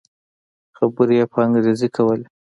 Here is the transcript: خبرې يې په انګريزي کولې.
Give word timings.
خبرې 0.77 1.15
يې 1.19 1.25
په 1.31 1.37
انګريزي 1.45 1.89
کولې. 1.95 2.25